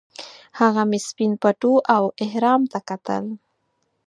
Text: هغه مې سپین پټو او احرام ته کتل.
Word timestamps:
هغه 0.59 0.81
مې 0.89 0.99
سپین 1.07 1.31
پټو 1.41 1.73
او 1.95 2.03
احرام 2.23 2.61
ته 2.71 2.79
کتل. 2.89 3.23